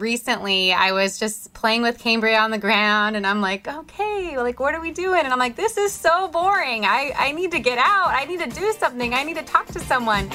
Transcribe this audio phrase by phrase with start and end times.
[0.00, 4.60] recently I was just playing with Cambria on the ground and I'm like, okay, like
[4.60, 5.20] what are we doing?
[5.20, 6.84] And I'm like, this is so boring.
[6.84, 8.08] I, I need to get out.
[8.08, 9.14] I need to do something.
[9.14, 10.30] I need to talk to someone.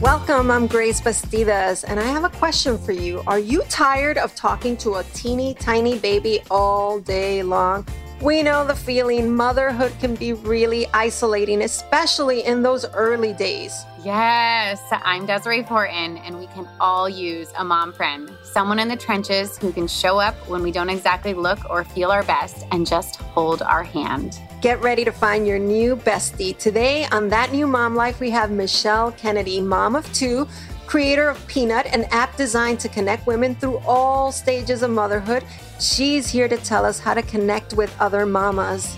[0.00, 3.22] Welcome, I'm Grace Bastidas, and I have a question for you.
[3.28, 7.86] Are you tired of talking to a teeny tiny baby all day long?
[8.22, 13.84] We know the feeling motherhood can be really isolating, especially in those early days.
[14.04, 18.96] Yes, I'm Desiree Fortin, and we can all use a mom friend, someone in the
[18.96, 22.86] trenches who can show up when we don't exactly look or feel our best and
[22.86, 24.38] just hold our hand.
[24.60, 26.56] Get ready to find your new bestie.
[26.56, 30.46] Today on That New Mom Life, we have Michelle Kennedy, mom of two,
[30.92, 35.42] creator of Peanut, an app designed to connect women through all stages of motherhood.
[35.80, 38.94] She's here to tell us how to connect with other mamas.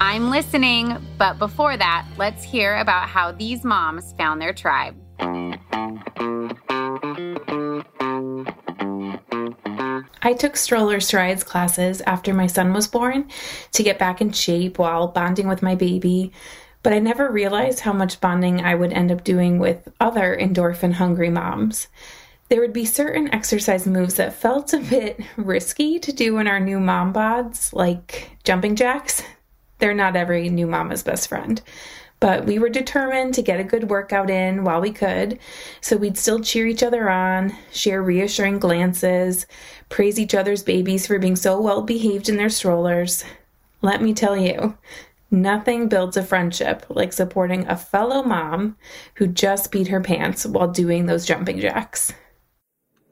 [0.00, 4.94] I'm listening, but before that, let's hear about how these moms found their tribe.
[10.22, 13.28] I took stroller strides classes after my son was born
[13.72, 16.30] to get back in shape while bonding with my baby,
[16.84, 20.92] but I never realized how much bonding I would end up doing with other endorphin
[20.92, 21.88] hungry moms.
[22.50, 26.60] There would be certain exercise moves that felt a bit risky to do in our
[26.60, 29.22] new mom bods, like jumping jacks.
[29.78, 31.60] They're not every new mama's best friend.
[32.20, 35.38] But we were determined to get a good workout in while we could,
[35.80, 39.46] so we'd still cheer each other on, share reassuring glances,
[39.88, 43.24] praise each other's babies for being so well behaved in their strollers.
[43.80, 44.76] Let me tell you,
[45.30, 48.76] nothing builds a friendship like supporting a fellow mom
[49.14, 52.12] who just beat her pants while doing those jumping jacks.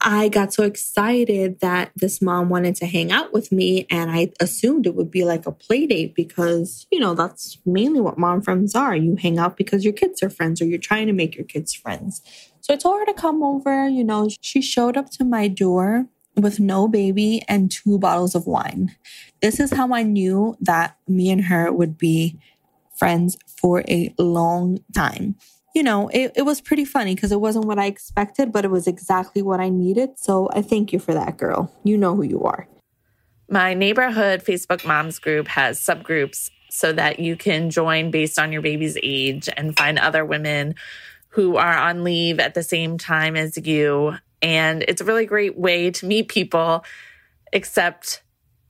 [0.04, 4.32] I got so excited that this mom wanted to hang out with me, and I
[4.40, 8.42] assumed it would be like a play date because, you know, that's mainly what mom
[8.42, 8.96] friends are.
[8.96, 11.72] You hang out because your kids are friends or you're trying to make your kids
[11.72, 12.20] friends.
[12.62, 13.88] So I told her to come over.
[13.88, 18.46] You know, she showed up to my door with no baby and two bottles of
[18.46, 18.96] wine.
[19.42, 22.38] This is how I knew that me and her would be
[22.94, 25.36] friends for a long time
[25.74, 28.70] you know, it, it was pretty funny because it wasn't what I expected, but it
[28.70, 30.18] was exactly what I needed.
[30.18, 31.72] So I thank you for that, girl.
[31.82, 32.68] You know who you are.
[33.48, 38.62] My neighborhood Facebook moms group has subgroups so that you can join based on your
[38.62, 40.74] baby's age and find other women
[41.28, 44.14] who are on leave at the same time as you.
[44.40, 46.84] And it's a really great way to meet people,
[47.52, 48.22] except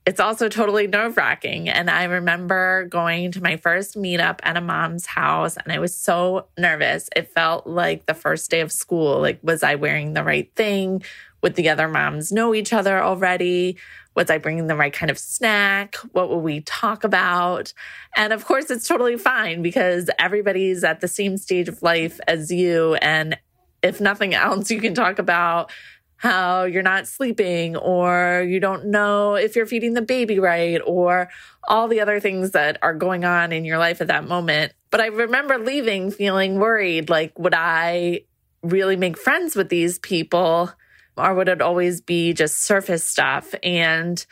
[0.05, 1.69] it's also totally nerve wracking.
[1.69, 5.95] And I remember going to my first meetup at a mom's house and I was
[5.95, 7.09] so nervous.
[7.15, 9.21] It felt like the first day of school.
[9.21, 11.03] Like, was I wearing the right thing?
[11.41, 13.77] Would the other moms know each other already?
[14.15, 15.95] Was I bringing the right kind of snack?
[16.11, 17.73] What will we talk about?
[18.15, 22.51] And of course, it's totally fine because everybody's at the same stage of life as
[22.51, 22.95] you.
[22.95, 23.37] And
[23.81, 25.71] if nothing else, you can talk about
[26.23, 31.29] how you're not sleeping or you don't know if you're feeding the baby right or
[31.67, 34.71] all the other things that are going on in your life at that moment.
[34.89, 38.21] But I remember leaving feeling worried like, would I
[38.61, 40.71] really make friends with these people
[41.17, 43.53] or would it always be just surface stuff?
[43.61, 44.25] And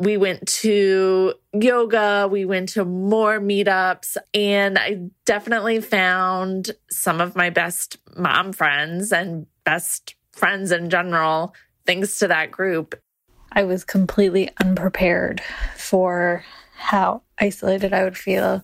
[0.00, 7.36] we went to yoga, we went to more meetups, and I definitely found some of
[7.36, 11.54] my best mom friends and best friends in general,
[11.86, 12.94] thanks to that group.
[13.52, 15.40] I was completely unprepared
[15.76, 16.44] for
[16.76, 18.62] how isolated I would feel,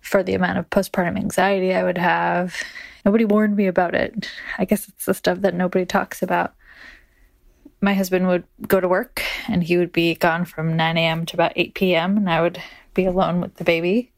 [0.00, 2.56] for the amount of postpartum anxiety I would have.
[3.04, 4.28] Nobody warned me about it.
[4.58, 6.54] I guess it's the stuff that nobody talks about.
[7.80, 11.24] My husband would go to work and he would be gone from 9 a.m.
[11.26, 12.60] to about 8 p.m., and I would
[12.94, 14.12] be alone with the baby.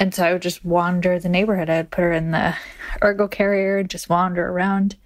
[0.00, 1.70] And so I would just wander the neighborhood.
[1.70, 2.56] I would put her in the
[3.02, 4.96] ergo carrier and just wander around.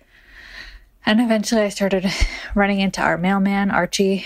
[1.05, 2.11] And eventually I started
[2.55, 4.25] running into our mailman, Archie,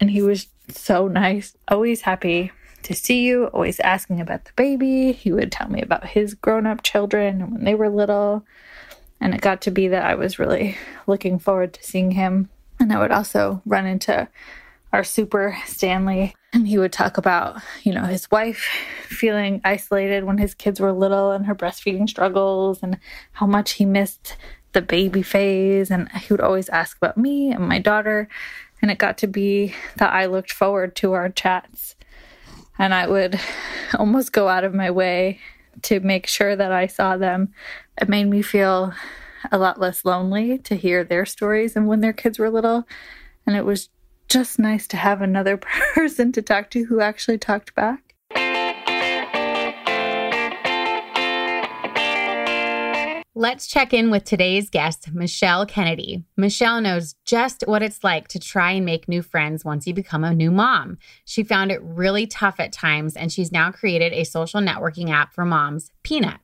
[0.00, 2.52] and he was so nice, always happy
[2.82, 5.12] to see you, always asking about the baby.
[5.12, 8.44] He would tell me about his grown up children when they were little.
[9.20, 12.48] And it got to be that I was really looking forward to seeing him.
[12.78, 14.28] And I would also run into
[14.92, 18.64] our super Stanley, and he would talk about, you know, his wife
[19.02, 22.98] feeling isolated when his kids were little and her breastfeeding struggles and
[23.32, 24.36] how much he missed
[24.72, 28.28] the baby phase and he would always ask about me and my daughter
[28.80, 31.96] and it got to be that I looked forward to our chats
[32.78, 33.40] and I would
[33.98, 35.40] almost go out of my way
[35.82, 37.52] to make sure that I saw them.
[38.00, 38.92] It made me feel
[39.50, 42.86] a lot less lonely to hear their stories and when their kids were little
[43.46, 43.88] and it was
[44.28, 45.56] just nice to have another
[45.94, 48.07] person to talk to who actually talked back.
[53.40, 56.24] Let's check in with today's guest, Michelle Kennedy.
[56.36, 60.24] Michelle knows just what it's like to try and make new friends once you become
[60.24, 60.98] a new mom.
[61.24, 65.32] She found it really tough at times, and she's now created a social networking app
[65.32, 66.40] for moms, Peanut.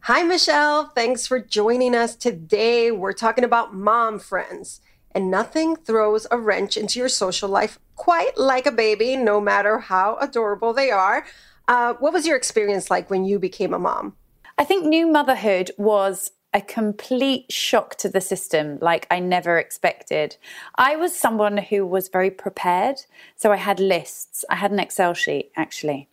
[0.00, 0.88] Hi, Michelle.
[0.88, 2.90] Thanks for joining us today.
[2.90, 4.82] We're talking about mom friends,
[5.12, 9.78] and nothing throws a wrench into your social life quite like a baby, no matter
[9.78, 11.24] how adorable they are.
[11.66, 14.14] Uh, what was your experience like when you became a mom?
[14.56, 20.36] I think new motherhood was a complete shock to the system, like I never expected.
[20.76, 23.00] I was someone who was very prepared.
[23.34, 26.08] So I had lists, I had an Excel sheet actually.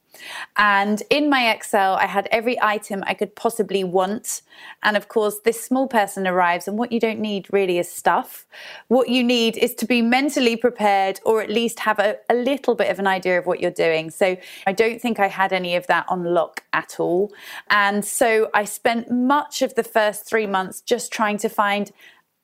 [0.57, 4.41] And in my Excel, I had every item I could possibly want.
[4.83, 8.45] And of course, this small person arrives, and what you don't need really is stuff.
[8.87, 12.75] What you need is to be mentally prepared or at least have a, a little
[12.75, 14.09] bit of an idea of what you're doing.
[14.09, 14.37] So
[14.67, 17.31] I don't think I had any of that on lock at all.
[17.69, 21.91] And so I spent much of the first three months just trying to find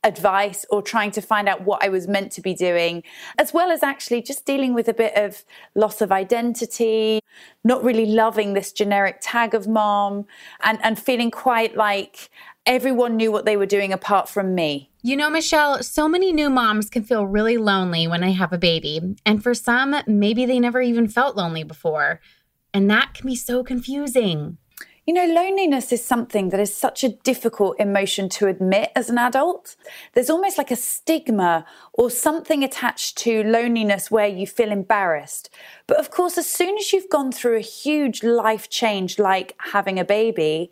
[0.07, 3.03] advice or trying to find out what I was meant to be doing,
[3.37, 5.43] as well as actually just dealing with a bit of
[5.75, 7.19] loss of identity,
[7.63, 10.25] not really loving this generic tag of mom,
[10.63, 12.29] and, and feeling quite like
[12.65, 14.89] everyone knew what they were doing apart from me.
[15.01, 18.57] You know, Michelle, so many new moms can feel really lonely when they have a
[18.57, 19.15] baby.
[19.25, 22.19] And for some, maybe they never even felt lonely before.
[22.73, 24.57] And that can be so confusing.
[25.07, 29.17] You know, loneliness is something that is such a difficult emotion to admit as an
[29.17, 29.77] adult.
[30.11, 35.49] There's almost like a stigma or something attached to loneliness where you feel embarrassed.
[35.87, 39.97] But of course, as soon as you've gone through a huge life change like having
[39.97, 40.71] a baby,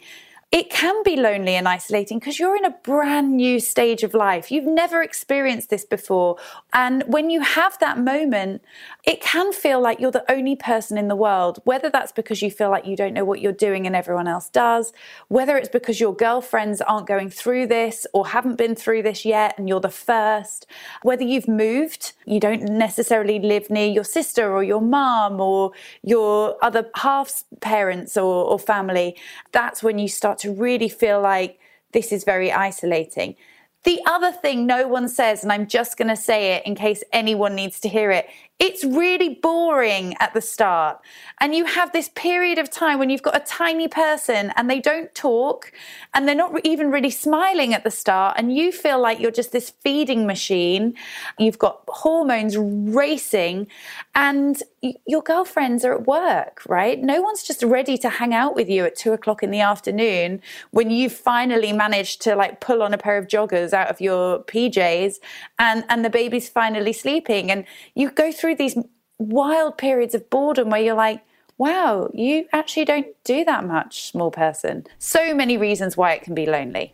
[0.51, 4.51] it can be lonely and isolating because you're in a brand new stage of life.
[4.51, 6.37] You've never experienced this before.
[6.71, 8.61] And when you have that moment,
[9.03, 12.51] it can feel like you're the only person in the world, whether that's because you
[12.51, 14.93] feel like you don't know what you're doing and everyone else does,
[15.27, 19.55] whether it's because your girlfriends aren't going through this or haven't been through this yet
[19.57, 20.67] and you're the first,
[21.01, 25.71] whether you've moved, you don't necessarily live near your sister or your mom or
[26.01, 29.17] your other half parents or, or family.
[29.51, 31.59] That's when you start to to really feel like
[31.91, 33.35] this is very isolating.
[33.83, 37.03] The other thing no one says, and I'm just going to say it in case
[37.13, 40.99] anyone needs to hear it, it's really boring at the start.
[41.41, 44.79] And you have this period of time when you've got a tiny person and they
[44.79, 45.73] don't talk
[46.13, 48.35] and they're not even really smiling at the start.
[48.37, 50.95] And you feel like you're just this feeding machine.
[51.37, 53.67] You've got hormones racing
[54.13, 54.61] and
[55.05, 57.01] your girlfriends are at work, right?
[57.01, 60.41] No one's just ready to hang out with you at two o'clock in the afternoon
[60.71, 64.43] when you finally managed to like pull on a pair of joggers out of your
[64.43, 65.15] PJs
[65.59, 67.51] and, and the baby's finally sleeping.
[67.51, 67.65] And
[67.95, 68.77] you go through through these
[69.17, 71.19] wild periods of boredom where you're like,
[71.57, 74.85] wow, you actually don't do that much, small person.
[74.99, 76.93] So many reasons why it can be lonely.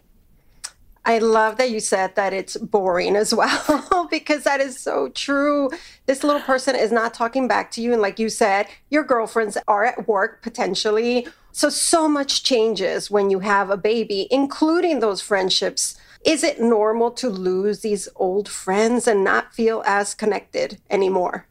[1.03, 5.69] I love that you said that it's boring as well, because that is so true.
[6.06, 7.92] This little person is not talking back to you.
[7.92, 11.27] And like you said, your girlfriends are at work potentially.
[11.51, 15.97] So, so much changes when you have a baby, including those friendships.
[16.25, 21.47] Is it normal to lose these old friends and not feel as connected anymore?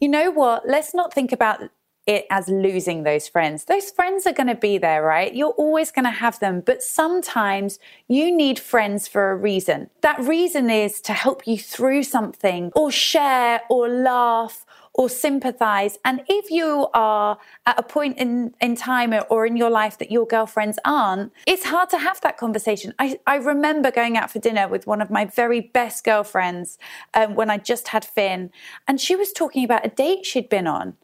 [0.00, 0.66] You know what?
[0.66, 1.60] Let's not think about
[2.06, 3.66] it as losing those friends.
[3.66, 5.32] Those friends are going to be there, right?
[5.32, 6.60] You're always going to have them.
[6.64, 7.78] But sometimes
[8.08, 9.90] you need friends for a reason.
[10.00, 15.98] That reason is to help you through something or share or laugh or sympathize.
[16.04, 20.10] And if you are at a point in, in time or in your life that
[20.10, 22.92] your girlfriends aren't, it's hard to have that conversation.
[22.98, 26.78] I, I remember going out for dinner with one of my very best girlfriends
[27.14, 28.50] um, when I just had Finn,
[28.88, 30.96] and she was talking about a date she'd been on.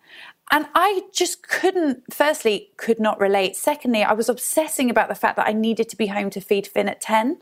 [0.50, 3.56] And I just couldn't, firstly, could not relate.
[3.56, 6.68] Secondly, I was obsessing about the fact that I needed to be home to feed
[6.68, 7.38] Finn at 10.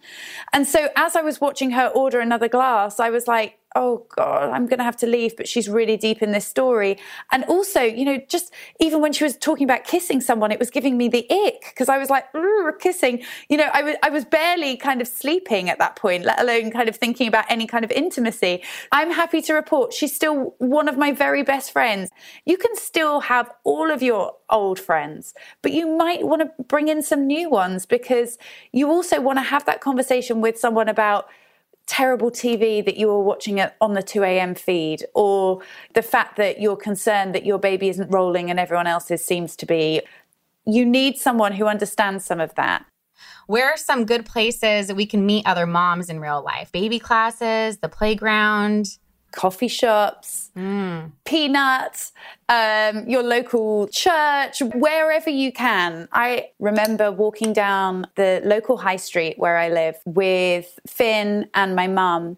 [0.54, 4.50] And so as I was watching her order another glass, I was like, oh God,
[4.50, 6.96] I'm going to have to leave, but she's really deep in this story.
[7.32, 10.70] And also, you know, just even when she was talking about kissing someone, it was
[10.70, 12.24] giving me the ick because I was like,
[12.78, 13.22] kissing.
[13.48, 16.70] You know, I was, I was barely kind of sleeping at that point, let alone
[16.70, 18.62] kind of thinking about any kind of intimacy.
[18.92, 22.10] I'm happy to report she's still one of my very best friends.
[22.44, 26.88] You can still have all of your old friends, but you might want to bring
[26.88, 28.38] in some new ones because
[28.72, 31.28] you also want to have that conversation with someone about
[31.86, 34.54] terrible TV that you were watching it on the 2 a.m.
[34.54, 35.60] feed, or
[35.94, 39.66] the fact that you're concerned that your baby isn't rolling and everyone else's seems to
[39.66, 40.00] be.
[40.66, 42.86] You need someone who understands some of that.
[43.46, 46.72] Where are some good places that we can meet other moms in real life?
[46.72, 48.98] Baby classes, the playground?
[49.34, 51.10] Coffee shops, mm.
[51.24, 52.12] peanuts,
[52.48, 56.08] um, your local church, wherever you can.
[56.12, 61.88] I remember walking down the local high street where I live with Finn and my
[61.88, 62.36] mum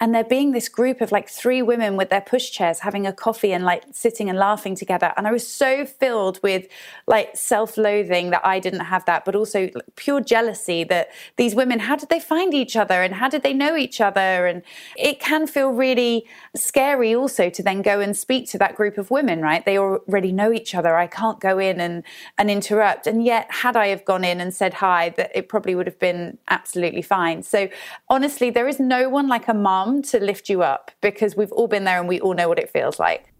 [0.00, 3.52] and there being this group of like three women with their pushchairs having a coffee
[3.52, 5.12] and like sitting and laughing together.
[5.16, 6.66] And i was so filled with
[7.06, 11.96] like self-loathing that i didn't have that but also pure jealousy that these women how
[11.96, 14.46] did they find each other and how did they know each other?
[14.46, 14.62] And
[14.96, 19.10] it can feel really scary also to then go and speak to that group of
[19.10, 19.64] women right?
[19.64, 20.96] They already know each other.
[20.96, 22.02] I can't go in and
[22.38, 23.06] and interrupt.
[23.06, 25.98] And yet had i have gone in and said hi that it probably would have
[25.98, 27.42] been absolutely fine.
[27.42, 27.68] So
[28.08, 31.52] honestly there is no one like a mom mom to lift you up because we've
[31.52, 33.32] all been there and we all know what it feels like.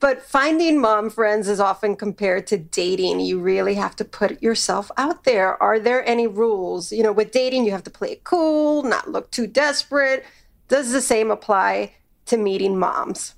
[0.00, 3.20] But finding mom friends is often compared to dating.
[3.20, 5.62] You really have to put yourself out there.
[5.62, 6.90] Are there any rules?
[6.90, 10.24] You know, with dating, you have to play it cool, not look too desperate.
[10.66, 11.92] Does the same apply
[12.26, 13.34] to meeting moms?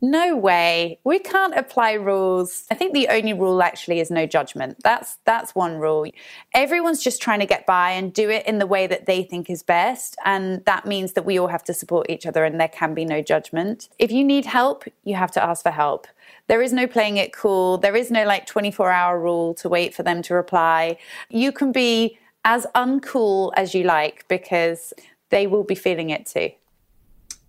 [0.00, 0.98] No way.
[1.04, 2.64] We can't apply rules.
[2.70, 4.78] I think the only rule actually is no judgment.
[4.82, 6.06] That's that's one rule.
[6.54, 9.50] Everyone's just trying to get by and do it in the way that they think
[9.50, 12.68] is best and that means that we all have to support each other and there
[12.68, 13.88] can be no judgment.
[13.98, 16.06] If you need help you have to ask for help.
[16.46, 17.78] There is no playing it cool.
[17.78, 20.96] There is no like 24 hour rule to wait for them to reply.
[21.28, 24.92] You can be as uncool as you like because
[25.28, 26.50] they will be feeling it too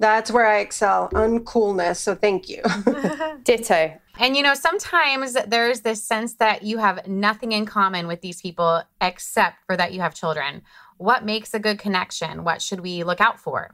[0.01, 1.97] that's where I excel, uncoolness.
[1.97, 2.61] So thank you.
[3.43, 3.93] Ditto.
[4.19, 8.41] And you know, sometimes there's this sense that you have nothing in common with these
[8.41, 10.63] people except for that you have children.
[10.97, 12.43] What makes a good connection?
[12.43, 13.71] What should we look out for?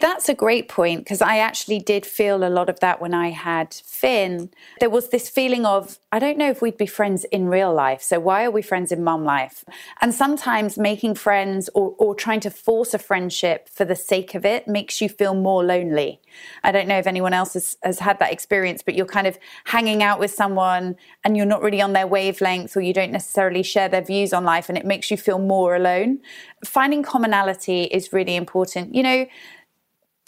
[0.00, 3.30] That's a great point because I actually did feel a lot of that when I
[3.30, 4.48] had Finn.
[4.80, 8.00] There was this feeling of, I don't know if we'd be friends in real life.
[8.00, 9.62] So why are we friends in mom life?
[10.00, 14.46] And sometimes making friends or, or trying to force a friendship for the sake of
[14.46, 16.18] it makes you feel more lonely.
[16.64, 19.38] I don't know if anyone else has, has had that experience, but you're kind of
[19.64, 23.62] hanging out with someone and you're not really on their wavelength or you don't necessarily
[23.62, 26.20] share their views on life and it makes you feel more alone.
[26.64, 28.94] Finding commonality is really important.
[28.94, 29.26] You know,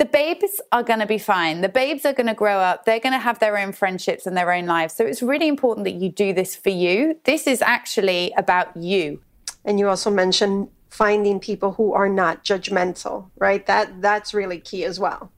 [0.03, 1.61] the babes are going to be fine.
[1.61, 2.85] The babes are going to grow up.
[2.85, 4.95] They're going to have their own friendships and their own lives.
[4.95, 7.21] So it's really important that you do this for you.
[7.23, 9.21] This is actually about you.
[9.65, 13.65] And you also mentioned finding people who are not judgmental, right?
[13.67, 15.31] That that's really key as well.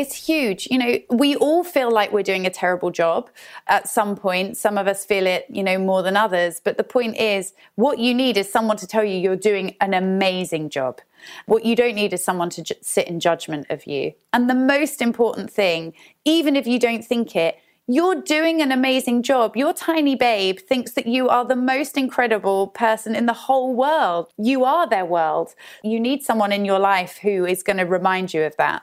[0.00, 0.66] It's huge.
[0.70, 3.28] You know, we all feel like we're doing a terrible job
[3.66, 4.56] at some point.
[4.56, 6.58] Some of us feel it, you know, more than others.
[6.58, 9.92] But the point is, what you need is someone to tell you you're doing an
[9.92, 11.02] amazing job.
[11.44, 14.14] What you don't need is someone to ju- sit in judgment of you.
[14.32, 15.92] And the most important thing,
[16.24, 19.54] even if you don't think it, you're doing an amazing job.
[19.54, 24.32] Your tiny babe thinks that you are the most incredible person in the whole world.
[24.38, 25.54] You are their world.
[25.84, 28.82] You need someone in your life who is going to remind you of that.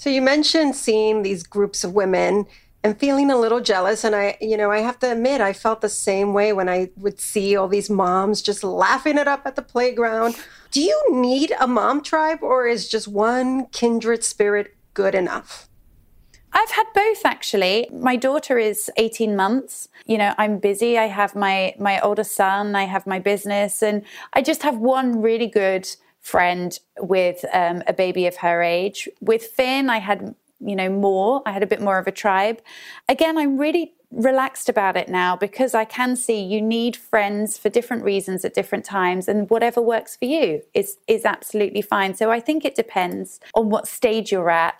[0.00, 2.46] So you mentioned seeing these groups of women
[2.82, 5.82] and feeling a little jealous and I you know I have to admit I felt
[5.82, 9.56] the same way when I would see all these moms just laughing it up at
[9.56, 10.36] the playground.
[10.70, 15.68] Do you need a mom tribe or is just one kindred spirit good enough?
[16.54, 17.86] I've had both actually.
[17.92, 19.90] My daughter is 18 months.
[20.06, 20.96] You know, I'm busy.
[20.96, 24.02] I have my my older son, I have my business and
[24.32, 25.86] I just have one really good
[26.20, 29.08] friend with um, a baby of her age.
[29.20, 31.42] With Finn, I had, you know, more.
[31.46, 32.60] I had a bit more of a tribe.
[33.08, 37.68] Again, I'm really relaxed about it now because I can see you need friends for
[37.68, 42.14] different reasons at different times and whatever works for you is is absolutely fine.
[42.14, 44.74] So I think it depends on what stage you're at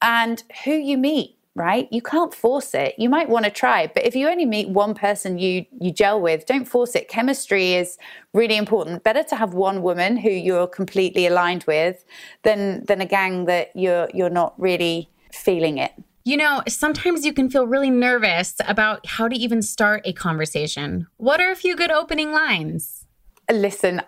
[0.00, 1.88] and who you meet right?
[1.90, 2.94] You can't force it.
[2.98, 6.20] You might want to try, but if you only meet one person you you gel
[6.20, 7.08] with, don't force it.
[7.08, 7.98] Chemistry is
[8.32, 9.04] really important.
[9.04, 12.04] Better to have one woman who you're completely aligned with
[12.42, 15.92] than than a gang that you're you're not really feeling it.
[16.24, 21.06] You know, sometimes you can feel really nervous about how to even start a conversation.
[21.16, 23.06] What are a few good opening lines?
[23.50, 24.02] Listen,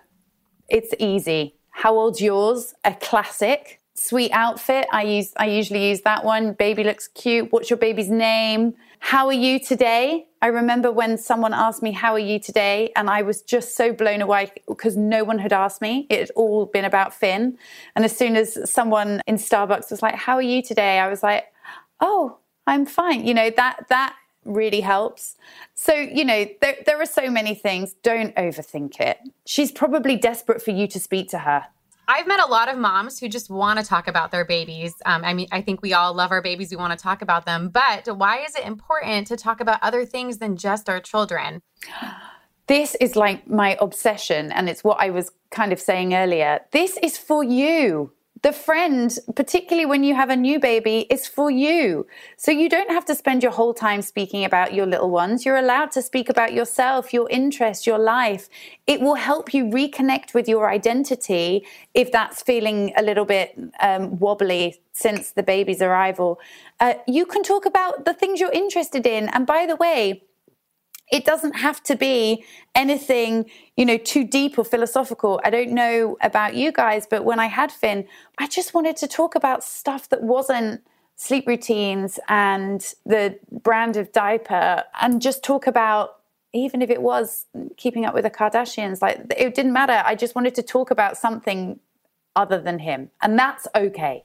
[0.69, 1.55] it's easy.
[1.71, 2.75] How old's yours?
[2.85, 3.80] A classic.
[4.03, 4.87] Sweet outfit.
[4.91, 6.53] I use I usually use that one.
[6.53, 7.51] Baby looks cute.
[7.51, 8.73] What's your baby's name?
[8.97, 10.25] How are you today?
[10.41, 12.91] I remember when someone asked me, How are you today?
[12.95, 16.07] And I was just so blown away because no one had asked me.
[16.09, 17.59] It had all been about Finn.
[17.95, 20.97] And as soon as someone in Starbucks was like, How are you today?
[20.97, 21.53] I was like,
[21.99, 23.27] Oh, I'm fine.
[23.27, 24.15] You know, that that
[24.45, 25.35] really helps.
[25.75, 27.93] So, you know, there, there are so many things.
[28.01, 29.19] Don't overthink it.
[29.45, 31.67] She's probably desperate for you to speak to her.
[32.07, 34.93] I've met a lot of moms who just want to talk about their babies.
[35.05, 36.71] Um, I mean, I think we all love our babies.
[36.71, 37.69] We want to talk about them.
[37.69, 41.61] But why is it important to talk about other things than just our children?
[42.67, 44.51] This is like my obsession.
[44.51, 46.59] And it's what I was kind of saying earlier.
[46.71, 48.11] This is for you
[48.43, 52.07] the friend, particularly when you have a new baby, is for you.
[52.37, 55.45] So you don't have to spend your whole time speaking about your little ones.
[55.45, 58.49] You're allowed to speak about yourself, your interests, your life.
[58.87, 64.17] It will help you reconnect with your identity if that's feeling a little bit um,
[64.17, 66.39] wobbly since the baby's arrival.
[66.79, 69.29] Uh, you can talk about the things you're interested in.
[69.29, 70.23] And by the way,
[71.11, 75.41] it doesn't have to be anything, you know, too deep or philosophical.
[75.43, 79.07] I don't know about you guys, but when I had Finn, I just wanted to
[79.07, 80.81] talk about stuff that wasn't
[81.17, 86.17] sleep routines and the brand of diaper and just talk about
[86.53, 87.45] even if it was
[87.77, 90.01] keeping up with the Kardashians, like it didn't matter.
[90.05, 91.79] I just wanted to talk about something
[92.35, 93.09] other than him.
[93.21, 94.23] And that's okay.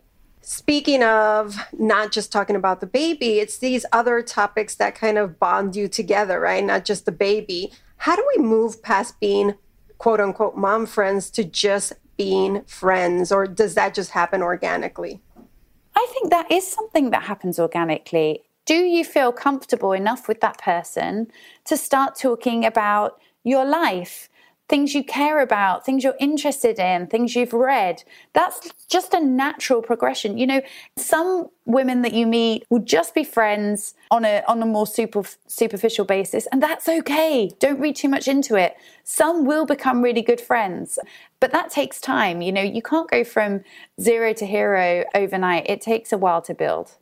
[0.49, 5.41] Speaking of not just talking about the baby, it's these other topics that kind of
[5.41, 6.63] bond you together, right?
[6.63, 7.73] Not just the baby.
[7.97, 9.55] How do we move past being
[9.99, 15.21] quote unquote mom friends to just being friends, or does that just happen organically?
[15.97, 18.45] I think that is something that happens organically.
[18.67, 21.27] Do you feel comfortable enough with that person
[21.65, 24.29] to start talking about your life?
[24.69, 28.03] Things you care about, things you're interested in, things you've read.
[28.33, 30.39] That's just a natural progression.
[30.39, 30.63] You know,
[30.97, 35.23] some women that you meet will just be friends on a on a more super,
[35.47, 37.51] superficial basis, and that's okay.
[37.59, 38.77] Don't read too much into it.
[39.05, 40.99] Some will become really good friends,
[41.41, 42.43] but that takes time.
[42.43, 43.63] You know, you can't go from
[44.01, 45.69] zero to hero overnight.
[45.69, 46.97] It takes a while to build.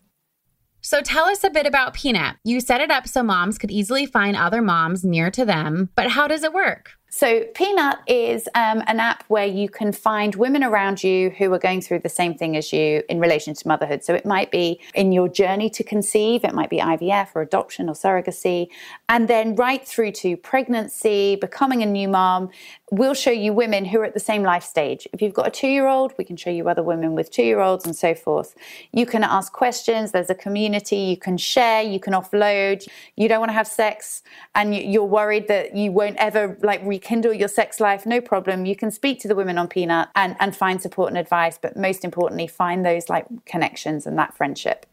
[0.86, 2.36] So tell us a bit about Peanut.
[2.44, 6.10] You set it up so moms could easily find other moms near to them, but
[6.10, 6.90] how does it work?
[7.16, 11.60] So, Peanut is um, an app where you can find women around you who are
[11.60, 14.02] going through the same thing as you in relation to motherhood.
[14.02, 17.88] So, it might be in your journey to conceive, it might be IVF or adoption
[17.88, 18.66] or surrogacy,
[19.08, 22.50] and then right through to pregnancy, becoming a new mom.
[22.90, 25.06] We'll show you women who are at the same life stage.
[25.12, 27.44] If you've got a two year old, we can show you other women with two
[27.44, 28.56] year olds and so forth.
[28.92, 32.88] You can ask questions, there's a community, you can share, you can offload.
[33.14, 34.24] You don't want to have sex
[34.54, 38.64] and you're worried that you won't ever like rekindle your sex life, no problem.
[38.64, 41.76] You can speak to the women on Peanut and, and find support and advice, but
[41.76, 44.86] most importantly, find those like connections and that friendship.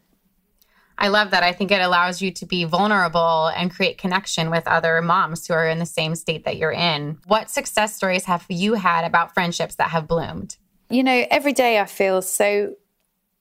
[0.98, 1.42] I love that.
[1.42, 5.54] I think it allows you to be vulnerable and create connection with other moms who
[5.54, 7.18] are in the same state that you're in.
[7.28, 10.58] What success stories have you had about friendships that have bloomed?
[10.90, 12.76] You know, every day I feel so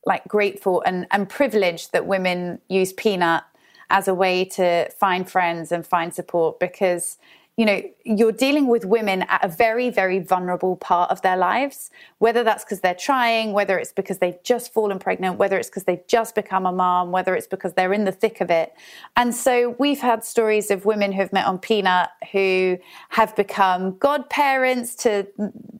[0.06, 3.42] like grateful and, and privileged that women use Peanut
[3.90, 7.18] as a way to find friends and find support because
[7.56, 11.90] you know, you're dealing with women at a very, very vulnerable part of their lives,
[12.18, 15.84] whether that's because they're trying, whether it's because they've just fallen pregnant, whether it's because
[15.84, 18.72] they've just become a mom, whether it's because they're in the thick of it.
[19.16, 22.78] And so we've had stories of women who've met on Peanut who
[23.10, 25.26] have become godparents to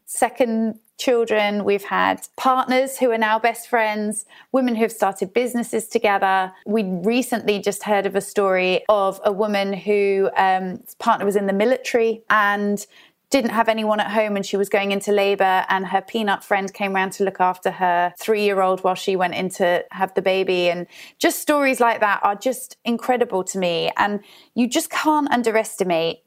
[0.05, 5.89] second children, we've had partners who are now best friends, women who have started businesses
[5.89, 6.53] together.
[6.67, 11.47] We recently just heard of a story of a woman who um, partner was in
[11.47, 12.87] the military and
[13.31, 16.75] didn't have anyone at home and she was going into labor and her peanut friend
[16.75, 20.69] came around to look after her 3-year-old while she went in to have the baby.
[20.69, 20.87] And
[21.19, 23.91] just stories like that are just incredible to me.
[23.97, 24.21] And
[24.55, 26.23] you just can't underestimate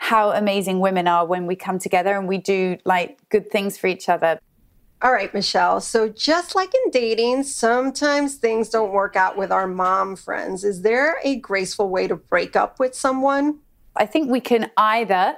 [0.00, 3.86] how amazing women are when we come together and we do like good things for
[3.86, 4.40] each other.
[5.02, 5.80] All right, Michelle.
[5.80, 10.64] So, just like in dating, sometimes things don't work out with our mom friends.
[10.64, 13.58] Is there a graceful way to break up with someone?
[13.94, 15.36] I think we can either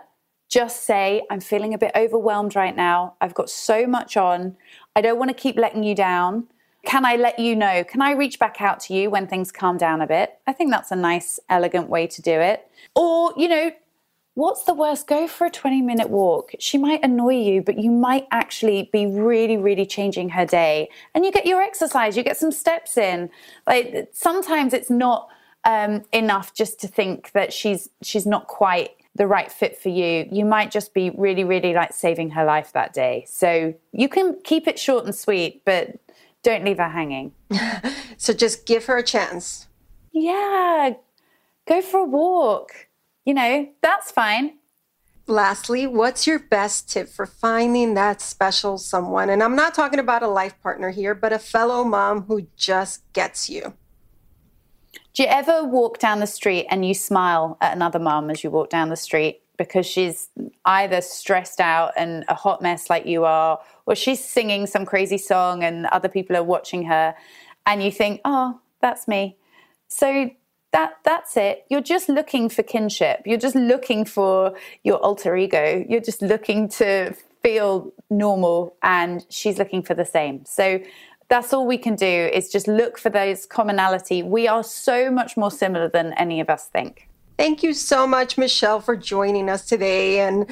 [0.48, 3.16] just say, I'm feeling a bit overwhelmed right now.
[3.20, 4.56] I've got so much on.
[4.94, 6.46] I don't want to keep letting you down.
[6.84, 7.84] Can I let you know?
[7.84, 10.38] Can I reach back out to you when things calm down a bit?
[10.46, 12.68] I think that's a nice, elegant way to do it.
[12.94, 13.70] Or, you know,
[14.34, 15.06] What's the worst?
[15.06, 16.52] Go for a 20 minute walk.
[16.58, 20.88] She might annoy you, but you might actually be really, really changing her day.
[21.14, 23.30] And you get your exercise, you get some steps in.
[23.66, 25.28] Like sometimes it's not
[25.64, 30.26] um, enough just to think that she's she's not quite the right fit for you,
[30.30, 33.24] you might just be really, really like saving her life that day.
[33.28, 35.96] So you can keep it short and sweet, but
[36.42, 37.32] don't leave her hanging.
[38.16, 39.68] so just give her a chance.
[40.12, 40.94] Yeah,
[41.66, 42.88] go for a walk.
[43.24, 44.58] You know, that's fine.
[45.28, 49.30] Lastly, what's your best tip for finding that special someone?
[49.30, 53.10] And I'm not talking about a life partner here, but a fellow mom who just
[53.12, 53.74] gets you.
[55.14, 58.50] Do you ever walk down the street and you smile at another mom as you
[58.50, 60.28] walk down the street because she's
[60.64, 65.18] either stressed out and a hot mess like you are, or she's singing some crazy
[65.18, 67.14] song and other people are watching her,
[67.66, 69.36] and you think, oh, that's me.
[69.86, 70.30] So
[70.72, 71.64] that that's it.
[71.68, 73.22] You're just looking for kinship.
[73.24, 75.84] You're just looking for your alter ego.
[75.88, 80.44] You're just looking to feel normal and she's looking for the same.
[80.44, 80.80] So
[81.28, 84.22] that's all we can do is just look for those commonality.
[84.22, 87.08] We are so much more similar than any of us think.
[87.38, 90.20] Thank you so much michelle for joining us today.
[90.20, 90.46] And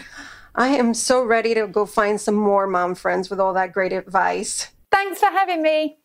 [0.54, 3.92] i am so ready to go find some more mom friends with all that great
[3.92, 4.68] advice.
[4.90, 5.98] Thanks for having me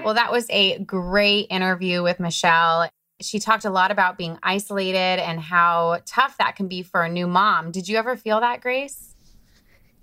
[0.00, 0.06] Mm-hmm.
[0.06, 2.88] Well, that was a great interview with Michelle.
[3.20, 7.08] She talked a lot about being isolated and how tough that can be for a
[7.08, 7.70] new mom.
[7.70, 9.14] Did you ever feel that, Grace?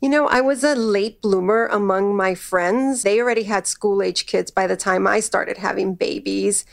[0.02, 3.02] You know, I was a late bloomer among my friends.
[3.02, 6.66] They already had school age kids by the time I started having babies.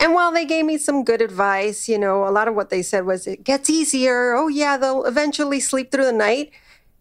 [0.00, 2.82] And while they gave me some good advice, you know, a lot of what they
[2.82, 4.34] said was it gets easier.
[4.34, 6.50] Oh, yeah, they'll eventually sleep through the night.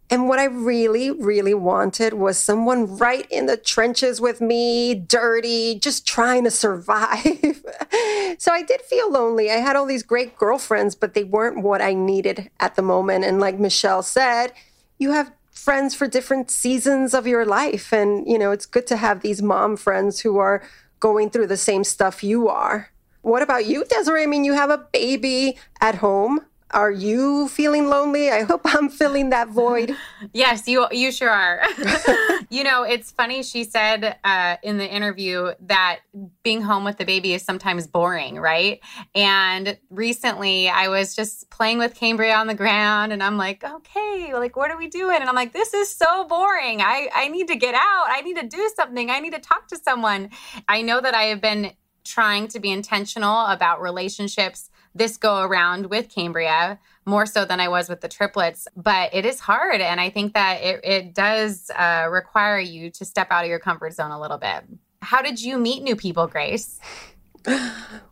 [0.10, 5.80] And what I really, really wanted was someone right in the trenches with me, dirty,
[5.80, 7.24] just trying to survive.
[8.38, 9.50] so I did feel lonely.
[9.50, 13.26] I had all these great girlfriends, but they weren't what I needed at the moment.
[13.26, 14.54] And like Michelle said,
[15.00, 17.92] you have friends for different seasons of your life.
[17.92, 20.62] And, you know, it's good to have these mom friends who are
[21.00, 22.92] going through the same stuff you are.
[23.22, 24.24] What about you, Desiree?
[24.24, 26.42] I mean, you have a baby at home.
[26.76, 28.30] Are you feeling lonely?
[28.30, 29.96] I hope I'm filling that void.
[30.34, 31.62] yes, you you sure are.
[32.50, 33.44] you know, it's funny.
[33.44, 36.02] She said uh, in the interview that
[36.44, 38.82] being home with the baby is sometimes boring, right?
[39.16, 44.34] And recently, I was just playing with Cambria on the ground, and I'm like, okay,
[44.34, 45.16] like what are we doing?
[45.22, 46.82] And I'm like, this is so boring.
[46.82, 48.08] I I need to get out.
[48.10, 49.10] I need to do something.
[49.10, 50.30] I need to talk to someone.
[50.68, 51.72] I know that I have been
[52.04, 57.68] trying to be intentional about relationships this go around with Cambria more so than I
[57.68, 58.68] was with the triplets.
[58.76, 59.82] But it is hard.
[59.82, 63.60] And I think that it, it does uh, require you to step out of your
[63.60, 64.64] comfort zone a little bit.
[65.02, 66.80] How did you meet new people, Grace?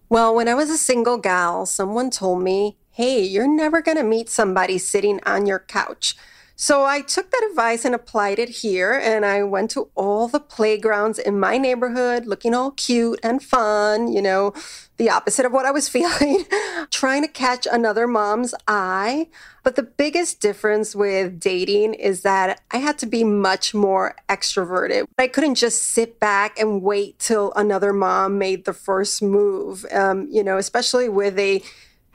[0.10, 4.04] Well, when I was a single gal, someone told me, hey, you're never going to
[4.04, 6.16] meet somebody sitting on your couch.
[6.56, 8.94] So I took that advice and applied it here.
[8.94, 14.12] And I went to all the playgrounds in my neighborhood looking all cute and fun,
[14.12, 14.54] you know,
[14.98, 16.46] the opposite of what I was feeling,
[16.92, 19.30] trying to catch another mom's eye.
[19.64, 25.06] But the biggest difference with dating is that I had to be much more extroverted.
[25.18, 30.28] I couldn't just sit back and wait till another mom made the first move, um,
[30.30, 31.64] you know, especially with a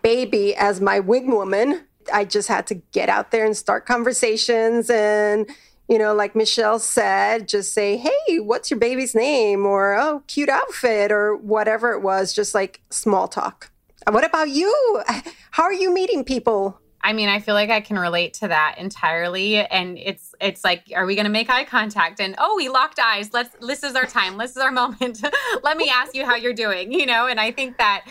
[0.03, 4.91] baby as my wing woman I just had to get out there and start conversations
[4.91, 5.49] and
[5.89, 9.65] you know, like Michelle said, just say, hey, what's your baby's name?
[9.65, 13.71] Or, oh, cute outfit, or whatever it was, just like small talk.
[14.07, 15.03] What about you?
[15.51, 16.79] How are you meeting people?
[17.01, 19.57] I mean, I feel like I can relate to that entirely.
[19.57, 22.21] And it's it's like, are we gonna make eye contact?
[22.21, 23.33] And oh, we locked eyes.
[23.33, 24.37] Let's this is our time.
[24.37, 25.25] This is our moment.
[25.63, 27.27] Let me ask you how you're doing, you know?
[27.27, 28.07] And I think that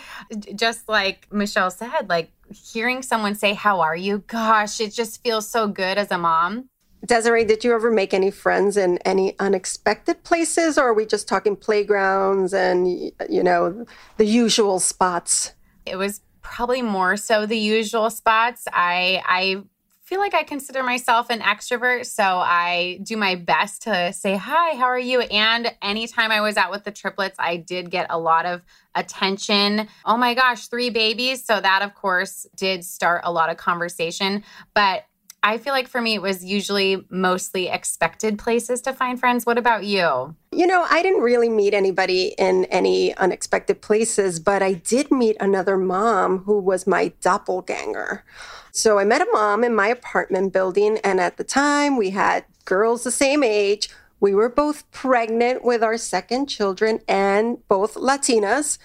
[0.56, 4.24] just like Michelle said, like hearing someone say, How are you?
[4.28, 6.70] Gosh, it just feels so good as a mom.
[7.06, 11.28] Desiree, did you ever make any friends in any unexpected places, or are we just
[11.28, 12.90] talking playgrounds and,
[13.30, 13.86] you know,
[14.18, 15.54] the usual spots?
[15.86, 16.22] It was
[16.52, 18.68] probably more so the usual spots.
[18.72, 19.64] I, I,
[20.08, 24.74] feel like I consider myself an extrovert, so I do my best to say hi,
[24.78, 25.20] how are you?
[25.20, 28.62] And anytime I was out with the triplets, I did get a lot of
[28.96, 29.90] attention.
[30.06, 34.44] Oh my gosh, three babies, so that of course did start a lot of conversation,
[34.74, 35.04] but
[35.44, 39.46] I feel like for me, it was usually mostly expected places to find friends.
[39.46, 40.36] What about you?
[40.52, 45.38] You know, I didn't really meet anybody in any unexpected places, but I did meet
[45.40, 48.24] another mom who was my doppelganger.
[48.72, 52.46] So I met a mom in my apartment building, and at the time we had
[52.66, 53.90] girls the same age.
[54.20, 58.78] We were both pregnant with our second children and both Latinas.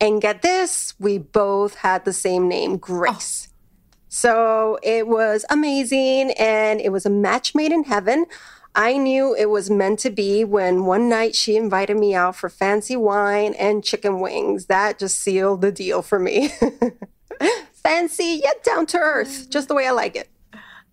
[0.00, 3.45] And get this, we both had the same name, Grace.
[3.45, 3.45] Oh.
[4.16, 8.24] So it was amazing and it was a match made in heaven.
[8.74, 12.48] I knew it was meant to be when one night she invited me out for
[12.48, 14.66] fancy wine and chicken wings.
[14.66, 16.50] That just sealed the deal for me.
[17.74, 20.30] fancy yet down to earth, just the way I like it.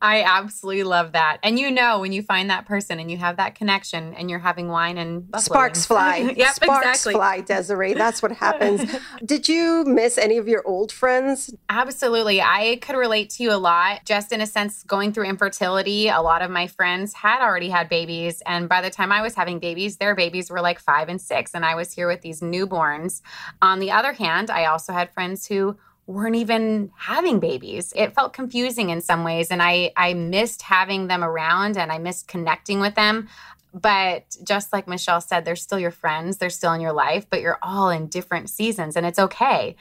[0.04, 1.38] I absolutely love that.
[1.44, 4.38] And you know, when you find that person and you have that connection and you're
[4.38, 6.18] having wine and sparks fly.
[6.38, 7.14] yep, sparks exactly.
[7.14, 7.94] fly, Desiree.
[7.94, 8.94] That's what happens.
[9.26, 11.56] Did you miss any of your old friends?
[11.70, 12.42] Absolutely.
[12.42, 14.04] I could relate to you a lot.
[14.04, 17.88] Just in a sense, going through infertility, a lot of my friends had already had
[17.88, 18.44] babies.
[18.46, 21.56] And by the time I was having babies, their babies were like five and six.
[21.56, 23.22] And I was here with these newborns.
[23.62, 27.94] On the other hand, I also had friends who weren't even having babies.
[27.96, 31.98] It felt confusing in some ways and I I missed having them around and I
[31.98, 33.30] missed connecting with them.
[33.74, 37.42] But just like Michelle said, they're still your friends, they're still in your life, but
[37.42, 39.76] you're all in different seasons and it's okay.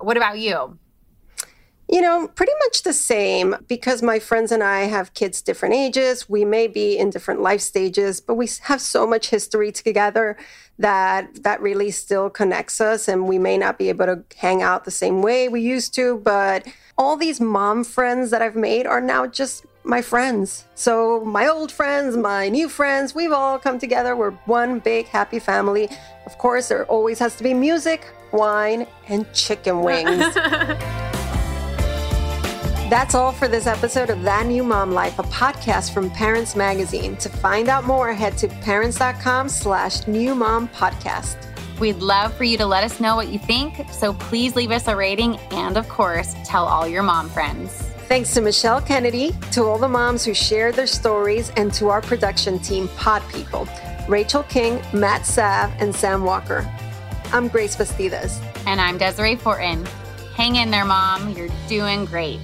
[0.00, 0.78] What about you?
[1.90, 6.28] You know, pretty much the same because my friends and I have kids different ages.
[6.28, 10.36] We may be in different life stages, but we have so much history together
[10.78, 14.84] that that really still connects us and we may not be able to hang out
[14.84, 16.66] the same way we used to, but
[16.98, 20.66] all these mom friends that I've made are now just my friends.
[20.74, 24.14] So, my old friends, my new friends, we've all come together.
[24.14, 25.88] We're one big happy family.
[26.26, 30.36] Of course, there always has to be music, wine, and chicken wings.
[32.88, 37.18] That's all for this episode of That New Mom Life, a podcast from Parents Magazine.
[37.18, 41.36] To find out more, head to parents.com slash new mom podcast.
[41.78, 44.88] We'd love for you to let us know what you think, so please leave us
[44.88, 47.72] a rating and, of course, tell all your mom friends.
[48.08, 52.00] Thanks to Michelle Kennedy, to all the moms who shared their stories, and to our
[52.00, 53.68] production team, Pod People,
[54.08, 56.66] Rachel King, Matt Sav, and Sam Walker.
[57.34, 58.42] I'm Grace Bastidas.
[58.66, 59.84] And I'm Desiree Fortin.
[60.34, 61.36] Hang in there, Mom.
[61.36, 62.40] You're doing great.